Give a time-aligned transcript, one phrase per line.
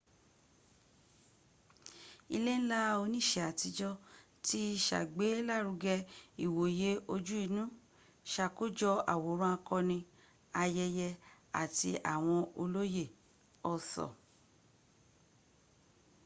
[2.35, 3.93] ilé ńlá oníṣe àtijọ́
[4.45, 5.95] ti sàgbélárugẹ
[6.45, 7.63] ìwòye ojú inú
[8.31, 9.97] sàkójọ̀ àwòrán akọni
[10.61, 11.09] ayẹyẹ
[11.61, 13.03] àti àwọn olóyè
[13.71, 14.11] arthur